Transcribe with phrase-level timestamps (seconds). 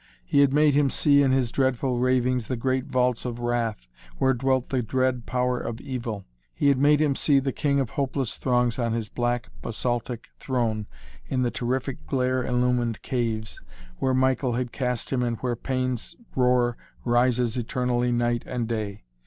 [0.25, 3.85] He had made him see in his dreadful ravings the great vaults of wrath,
[4.17, 6.25] where dwelt the dread power of Evil.
[6.55, 10.31] He had made him see the King of the Hopeless Throngs on his black basaltic
[10.39, 10.87] throne
[11.27, 13.61] in the terrific glare illumined caves,
[13.99, 19.03] where Michael had cast him and where Pain's roar rises eternally night and day.